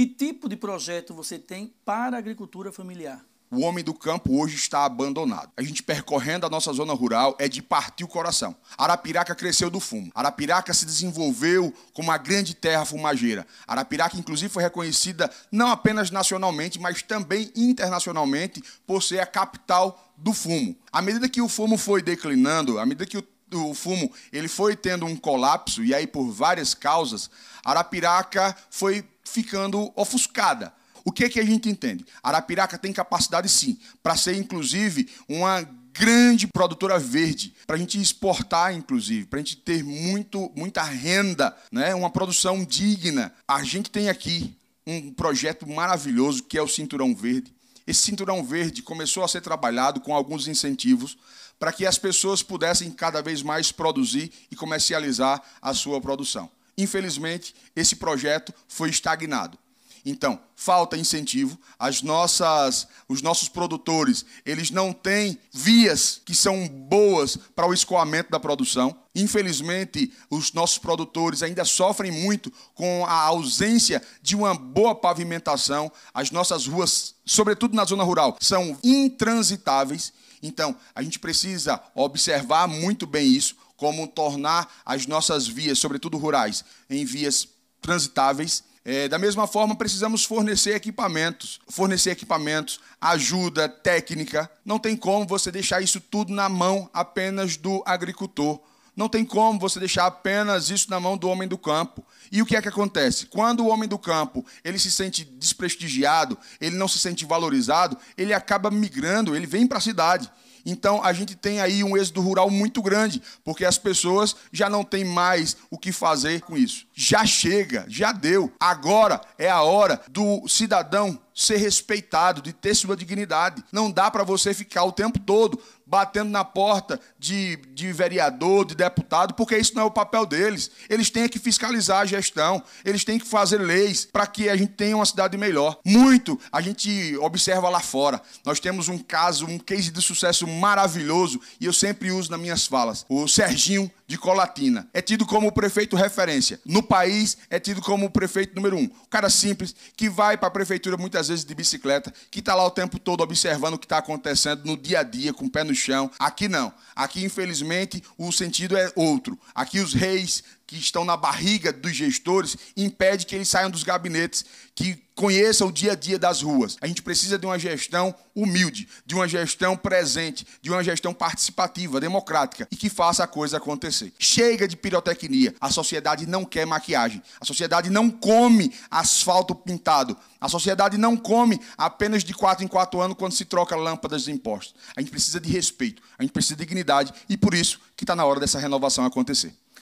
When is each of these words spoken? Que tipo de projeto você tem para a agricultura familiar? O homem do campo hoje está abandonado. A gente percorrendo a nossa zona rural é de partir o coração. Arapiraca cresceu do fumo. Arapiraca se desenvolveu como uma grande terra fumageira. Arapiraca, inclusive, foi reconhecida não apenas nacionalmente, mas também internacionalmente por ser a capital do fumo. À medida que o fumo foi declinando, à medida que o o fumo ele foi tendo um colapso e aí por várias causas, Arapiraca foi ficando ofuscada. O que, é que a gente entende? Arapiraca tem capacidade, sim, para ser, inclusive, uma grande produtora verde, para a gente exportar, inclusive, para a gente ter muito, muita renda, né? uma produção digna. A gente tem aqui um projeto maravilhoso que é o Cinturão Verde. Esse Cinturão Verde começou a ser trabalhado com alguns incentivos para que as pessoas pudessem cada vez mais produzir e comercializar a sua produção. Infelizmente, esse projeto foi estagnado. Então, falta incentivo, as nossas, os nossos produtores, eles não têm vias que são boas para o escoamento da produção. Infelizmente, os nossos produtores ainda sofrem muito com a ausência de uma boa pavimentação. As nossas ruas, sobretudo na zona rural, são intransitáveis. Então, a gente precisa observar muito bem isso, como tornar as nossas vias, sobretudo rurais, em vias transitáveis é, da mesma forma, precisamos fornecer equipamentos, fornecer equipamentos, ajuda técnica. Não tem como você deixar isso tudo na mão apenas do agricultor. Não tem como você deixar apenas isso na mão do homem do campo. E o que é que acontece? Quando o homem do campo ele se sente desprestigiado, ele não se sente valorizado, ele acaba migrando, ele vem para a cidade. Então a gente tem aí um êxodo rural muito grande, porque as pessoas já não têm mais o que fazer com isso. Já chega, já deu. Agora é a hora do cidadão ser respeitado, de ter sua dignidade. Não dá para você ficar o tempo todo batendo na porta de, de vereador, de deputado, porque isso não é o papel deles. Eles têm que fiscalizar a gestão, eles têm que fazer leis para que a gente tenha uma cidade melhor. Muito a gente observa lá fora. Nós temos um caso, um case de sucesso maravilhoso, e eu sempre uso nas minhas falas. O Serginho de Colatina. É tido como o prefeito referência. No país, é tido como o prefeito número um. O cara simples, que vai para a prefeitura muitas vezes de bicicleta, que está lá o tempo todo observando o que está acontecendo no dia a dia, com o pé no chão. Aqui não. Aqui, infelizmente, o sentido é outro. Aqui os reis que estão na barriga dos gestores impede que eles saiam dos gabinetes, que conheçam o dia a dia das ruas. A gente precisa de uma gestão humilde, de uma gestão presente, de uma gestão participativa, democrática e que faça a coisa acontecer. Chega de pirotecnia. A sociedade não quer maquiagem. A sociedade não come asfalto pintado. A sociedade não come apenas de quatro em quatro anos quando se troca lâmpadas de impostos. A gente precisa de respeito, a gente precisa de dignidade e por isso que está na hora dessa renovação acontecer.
Que 0.00 0.06
tipo 0.06 0.48
de 0.48 0.56
projeto 0.56 1.12
você 1.12 1.38
tem 1.38 1.74
para 1.84 2.16
a 2.16 2.18
agricultura 2.18 2.72
familiar? 2.72 3.22
O 3.50 3.60
homem 3.60 3.84
do 3.84 3.92
campo 3.92 4.40
hoje 4.40 4.56
está 4.56 4.86
abandonado. 4.86 5.52
A 5.58 5.62
gente 5.62 5.82
percorrendo 5.82 6.46
a 6.46 6.48
nossa 6.48 6.72
zona 6.72 6.94
rural 6.94 7.36
é 7.38 7.46
de 7.46 7.60
partir 7.60 8.04
o 8.04 8.08
coração. 8.08 8.56
Arapiraca 8.78 9.34
cresceu 9.34 9.68
do 9.68 9.78
fumo. 9.78 10.10
Arapiraca 10.14 10.72
se 10.72 10.86
desenvolveu 10.86 11.70
como 11.92 12.08
uma 12.08 12.16
grande 12.16 12.54
terra 12.54 12.86
fumageira. 12.86 13.46
Arapiraca, 13.66 14.16
inclusive, 14.16 14.50
foi 14.50 14.62
reconhecida 14.62 15.30
não 15.52 15.68
apenas 15.68 16.10
nacionalmente, 16.10 16.80
mas 16.80 17.02
também 17.02 17.52
internacionalmente 17.54 18.64
por 18.86 19.02
ser 19.02 19.20
a 19.20 19.26
capital 19.26 20.14
do 20.16 20.32
fumo. 20.32 20.74
À 20.90 21.02
medida 21.02 21.28
que 21.28 21.42
o 21.42 21.48
fumo 21.48 21.76
foi 21.76 22.00
declinando, 22.00 22.78
à 22.78 22.86
medida 22.86 23.04
que 23.04 23.18
o 23.18 23.24
o 23.52 23.74
fumo 23.74 24.12
ele 24.32 24.48
foi 24.48 24.76
tendo 24.76 25.04
um 25.06 25.16
colapso 25.16 25.82
e 25.82 25.94
aí 25.94 26.06
por 26.06 26.30
várias 26.30 26.74
causas, 26.74 27.30
Arapiraca 27.64 28.56
foi 28.70 29.04
ficando 29.24 29.92
ofuscada. 29.96 30.72
O 31.04 31.12
que, 31.12 31.24
é 31.24 31.28
que 31.28 31.40
a 31.40 31.44
gente 31.44 31.68
entende? 31.68 32.04
Arapiraca 32.22 32.78
tem 32.78 32.92
capacidade, 32.92 33.48
sim, 33.48 33.78
para 34.02 34.16
ser, 34.16 34.36
inclusive, 34.36 35.08
uma 35.28 35.62
grande 35.92 36.46
produtora 36.46 36.98
verde, 36.98 37.54
para 37.66 37.76
a 37.76 37.78
gente 37.78 38.00
exportar, 38.00 38.74
inclusive, 38.74 39.26
para 39.26 39.38
a 39.38 39.42
gente 39.42 39.56
ter 39.56 39.82
muito, 39.82 40.50
muita 40.54 40.82
renda, 40.82 41.56
né? 41.70 41.94
uma 41.94 42.10
produção 42.10 42.64
digna. 42.64 43.32
A 43.46 43.62
gente 43.64 43.90
tem 43.90 44.08
aqui 44.08 44.56
um 44.86 45.12
projeto 45.12 45.68
maravilhoso 45.68 46.42
que 46.42 46.58
é 46.58 46.62
o 46.62 46.68
Cinturão 46.68 47.14
Verde. 47.14 47.52
Esse 47.86 48.02
Cinturão 48.02 48.44
Verde 48.44 48.82
começou 48.82 49.24
a 49.24 49.28
ser 49.28 49.40
trabalhado 49.40 50.00
com 50.00 50.14
alguns 50.14 50.46
incentivos 50.46 51.18
para 51.58 51.72
que 51.72 51.84
as 51.84 51.98
pessoas 51.98 52.42
pudessem 52.42 52.90
cada 52.90 53.20
vez 53.20 53.42
mais 53.42 53.70
produzir 53.70 54.32
e 54.50 54.56
comercializar 54.56 55.42
a 55.60 55.74
sua 55.74 56.00
produção. 56.00 56.50
Infelizmente, 56.80 57.54
esse 57.76 57.96
projeto 57.96 58.54
foi 58.66 58.88
estagnado. 58.88 59.58
Então, 60.02 60.40
falta 60.56 60.96
incentivo, 60.96 61.58
as 61.78 62.00
nossas, 62.00 62.88
os 63.06 63.20
nossos 63.20 63.50
produtores, 63.50 64.24
eles 64.46 64.70
não 64.70 64.94
têm 64.94 65.38
vias 65.52 66.22
que 66.24 66.34
são 66.34 66.66
boas 66.66 67.36
para 67.54 67.66
o 67.66 67.74
escoamento 67.74 68.30
da 68.30 68.40
produção. 68.40 68.96
Infelizmente, 69.14 70.10
os 70.30 70.54
nossos 70.54 70.78
produtores 70.78 71.42
ainda 71.42 71.66
sofrem 71.66 72.10
muito 72.10 72.50
com 72.74 73.04
a 73.04 73.12
ausência 73.12 74.02
de 74.22 74.34
uma 74.34 74.54
boa 74.54 74.94
pavimentação. 74.94 75.92
As 76.14 76.30
nossas 76.30 76.66
ruas, 76.66 77.14
sobretudo 77.26 77.76
na 77.76 77.84
zona 77.84 78.02
rural, 78.02 78.38
são 78.40 78.78
intransitáveis. 78.82 80.14
Então, 80.42 80.74
a 80.94 81.02
gente 81.02 81.18
precisa 81.18 81.78
observar 81.94 82.66
muito 82.66 83.06
bem 83.06 83.28
isso, 83.28 83.54
como 83.80 84.06
tornar 84.06 84.70
as 84.84 85.06
nossas 85.06 85.48
vias, 85.48 85.78
sobretudo 85.78 86.18
rurais, 86.18 86.62
em 86.90 87.04
vias 87.04 87.48
transitáveis 87.80 88.62
é, 88.84 89.08
da 89.08 89.18
mesma 89.18 89.46
forma, 89.46 89.76
precisamos 89.76 90.24
fornecer 90.24 90.74
equipamentos, 90.74 91.60
fornecer 91.68 92.10
equipamentos, 92.10 92.80
ajuda 93.00 93.68
técnica. 93.68 94.50
Não 94.64 94.78
tem 94.78 94.96
como 94.96 95.26
você 95.26 95.50
deixar 95.52 95.82
isso 95.82 96.00
tudo 96.00 96.32
na 96.32 96.48
mão 96.48 96.88
apenas 96.92 97.56
do 97.58 97.82
agricultor. 97.84 98.58
Não 98.96 99.08
tem 99.08 99.24
como 99.24 99.58
você 99.58 99.78
deixar 99.78 100.06
apenas 100.06 100.70
isso 100.70 100.90
na 100.90 100.98
mão 100.98 101.16
do 101.16 101.28
homem 101.28 101.46
do 101.46 101.58
campo. 101.58 102.04
E 102.32 102.40
o 102.40 102.46
que 102.46 102.56
é 102.56 102.62
que 102.62 102.68
acontece? 102.68 103.26
Quando 103.26 103.60
o 103.60 103.68
homem 103.68 103.88
do 103.88 103.98
campo 103.98 104.44
ele 104.64 104.78
se 104.78 104.90
sente 104.90 105.24
desprestigiado, 105.24 106.38
ele 106.60 106.76
não 106.76 106.88
se 106.88 106.98
sente 106.98 107.24
valorizado, 107.24 107.98
ele 108.16 108.32
acaba 108.32 108.70
migrando, 108.70 109.36
ele 109.36 109.46
vem 109.46 109.66
para 109.66 109.78
a 109.78 109.82
cidade. 109.82 110.30
Então 110.64 111.02
a 111.02 111.12
gente 111.12 111.34
tem 111.34 111.60
aí 111.60 111.82
um 111.82 111.96
êxodo 111.96 112.20
rural 112.20 112.50
muito 112.50 112.82
grande, 112.82 113.22
porque 113.44 113.64
as 113.64 113.78
pessoas 113.78 114.36
já 114.52 114.68
não 114.68 114.84
têm 114.84 115.04
mais 115.04 115.56
o 115.70 115.78
que 115.78 115.92
fazer 115.92 116.40
com 116.42 116.56
isso. 116.56 116.86
Já 116.94 117.24
chega, 117.24 117.84
já 117.88 118.12
deu. 118.12 118.52
Agora 118.58 119.20
é 119.38 119.50
a 119.50 119.62
hora 119.62 120.00
do 120.08 120.46
cidadão 120.48 121.18
ser 121.34 121.56
respeitado, 121.56 122.42
de 122.42 122.52
ter 122.52 122.74
sua 122.74 122.96
dignidade. 122.96 123.62
Não 123.72 123.90
dá 123.90 124.10
para 124.10 124.24
você 124.24 124.52
ficar 124.52 124.84
o 124.84 124.92
tempo 124.92 125.18
todo 125.18 125.60
batendo 125.90 126.30
na 126.30 126.44
porta 126.44 127.00
de, 127.18 127.56
de 127.74 127.92
vereador, 127.92 128.64
de 128.64 128.76
deputado, 128.76 129.34
porque 129.34 129.58
isso 129.58 129.74
não 129.74 129.82
é 129.82 129.84
o 129.86 129.90
papel 129.90 130.24
deles. 130.24 130.70
Eles 130.88 131.10
têm 131.10 131.28
que 131.28 131.38
fiscalizar 131.38 132.02
a 132.02 132.06
gestão, 132.06 132.62
eles 132.84 133.04
têm 133.04 133.18
que 133.18 133.26
fazer 133.26 133.58
leis 133.58 134.04
para 134.04 134.24
que 134.24 134.48
a 134.48 134.56
gente 134.56 134.74
tenha 134.74 134.94
uma 134.94 135.04
cidade 135.04 135.36
melhor. 135.36 135.80
Muito 135.84 136.38
a 136.52 136.60
gente 136.60 137.16
observa 137.16 137.68
lá 137.68 137.80
fora. 137.80 138.22
Nós 138.46 138.60
temos 138.60 138.88
um 138.88 138.98
caso, 138.98 139.46
um 139.46 139.58
case 139.58 139.90
de 139.90 140.00
sucesso 140.00 140.46
maravilhoso, 140.46 141.40
e 141.60 141.66
eu 141.66 141.72
sempre 141.72 142.12
uso 142.12 142.30
nas 142.30 142.40
minhas 142.40 142.66
falas. 142.66 143.04
O 143.08 143.26
Serginho 143.26 143.90
de 144.06 144.18
Colatina. 144.18 144.88
É 144.92 145.00
tido 145.00 145.24
como 145.24 145.46
o 145.46 145.52
prefeito 145.52 145.94
referência. 145.94 146.60
No 146.64 146.82
país, 146.82 147.36
é 147.48 147.60
tido 147.60 147.80
como 147.80 148.06
o 148.06 148.10
prefeito 148.10 148.56
número 148.56 148.76
um. 148.76 148.84
O 148.84 149.08
cara 149.08 149.30
simples, 149.30 149.74
que 149.96 150.08
vai 150.08 150.36
para 150.36 150.48
a 150.48 150.50
prefeitura 150.50 150.96
muitas 150.96 151.19
vezes 151.28 151.44
de 151.44 151.54
bicicleta, 151.54 152.12
que 152.30 152.40
está 152.40 152.54
lá 152.54 152.64
o 152.64 152.70
tempo 152.70 152.98
todo 152.98 153.22
observando 153.22 153.74
o 153.74 153.78
que 153.78 153.86
está 153.86 153.98
acontecendo 153.98 154.64
no 154.64 154.76
dia 154.76 155.00
a 155.00 155.02
dia, 155.02 155.32
com 155.32 155.46
o 155.46 155.50
pé 155.50 155.64
no 155.64 155.74
chão. 155.74 156.10
Aqui 156.18 156.48
não. 156.48 156.72
Aqui, 156.94 157.24
infelizmente, 157.24 158.02
o 158.16 158.30
sentido 158.32 158.76
é 158.76 158.92
outro. 158.94 159.38
Aqui 159.54 159.80
os 159.80 159.94
reis 159.94 160.42
que 160.70 160.78
estão 160.78 161.04
na 161.04 161.16
barriga 161.16 161.72
dos 161.72 161.96
gestores 161.96 162.56
impede 162.76 163.26
que 163.26 163.34
eles 163.34 163.48
saiam 163.48 163.68
dos 163.68 163.82
gabinetes, 163.82 164.44
que 164.72 165.02
conheçam 165.16 165.66
o 165.66 165.72
dia 165.72 165.92
a 165.92 165.94
dia 165.96 166.16
das 166.16 166.42
ruas. 166.42 166.76
A 166.80 166.86
gente 166.86 167.02
precisa 167.02 167.36
de 167.36 167.44
uma 167.44 167.58
gestão 167.58 168.14
humilde, 168.36 168.88
de 169.04 169.16
uma 169.16 169.26
gestão 169.26 169.76
presente, 169.76 170.46
de 170.62 170.70
uma 170.70 170.84
gestão 170.84 171.12
participativa, 171.12 171.98
democrática 172.00 172.68
e 172.70 172.76
que 172.76 172.88
faça 172.88 173.24
a 173.24 173.26
coisa 173.26 173.56
acontecer. 173.56 174.12
Chega 174.16 174.68
de 174.68 174.76
pirotecnia. 174.76 175.52
A 175.60 175.70
sociedade 175.70 176.24
não 176.24 176.44
quer 176.44 176.64
maquiagem. 176.64 177.20
A 177.40 177.44
sociedade 177.44 177.90
não 177.90 178.08
come 178.08 178.72
asfalto 178.88 179.52
pintado. 179.52 180.16
A 180.40 180.48
sociedade 180.48 180.96
não 180.96 181.16
come 181.16 181.60
apenas 181.76 182.22
de 182.22 182.32
quatro 182.32 182.64
em 182.64 182.68
quatro 182.68 183.00
anos 183.00 183.16
quando 183.18 183.32
se 183.32 183.44
troca 183.44 183.74
lâmpadas 183.74 184.22
de 184.22 184.30
impostos. 184.30 184.76
A 184.96 185.00
gente 185.00 185.10
precisa 185.10 185.40
de 185.40 185.50
respeito, 185.50 186.00
a 186.16 186.22
gente 186.22 186.32
precisa 186.32 186.54
de 186.54 186.64
dignidade 186.64 187.12
e 187.28 187.36
por 187.36 187.54
isso 187.54 187.80
que 187.96 188.04
está 188.04 188.14
na 188.14 188.24
hora 188.24 188.38
dessa 188.38 188.60
renovação 188.60 189.04
acontecer. 189.04 189.52